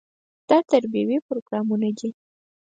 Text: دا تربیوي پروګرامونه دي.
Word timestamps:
دا 0.49 0.57
تربیوي 0.71 1.17
پروګرامونه 1.27 1.89
دي. 1.99 2.09